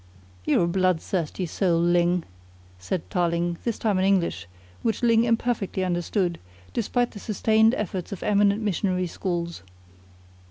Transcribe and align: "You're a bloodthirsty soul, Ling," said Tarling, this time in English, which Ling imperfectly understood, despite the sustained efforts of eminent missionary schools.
"You're 0.45 0.63
a 0.63 0.67
bloodthirsty 0.67 1.45
soul, 1.45 1.79
Ling," 1.79 2.23
said 2.79 3.07
Tarling, 3.11 3.59
this 3.63 3.77
time 3.77 3.99
in 3.99 4.03
English, 4.03 4.47
which 4.81 5.03
Ling 5.03 5.25
imperfectly 5.25 5.85
understood, 5.85 6.39
despite 6.73 7.11
the 7.11 7.19
sustained 7.19 7.75
efforts 7.75 8.11
of 8.11 8.23
eminent 8.23 8.63
missionary 8.63 9.05
schools. 9.05 9.61